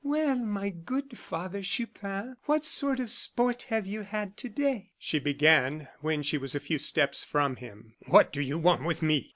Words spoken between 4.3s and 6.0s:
to day?" she began,